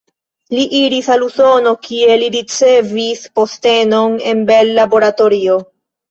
Li 0.59 0.61
iris 0.77 1.09
al 1.15 1.25
Usono, 1.25 1.73
kie 1.87 2.15
li 2.21 2.29
ricevis 2.35 3.21
postenon 3.41 4.15
en 4.31 4.41
Bell 4.51 4.73
Laboratorio. 4.79 5.59